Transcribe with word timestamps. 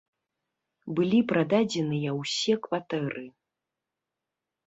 Былі 0.99 1.17
прададзеныя 1.31 2.09
ўсе 2.21 2.53
кватэры. 2.65 3.23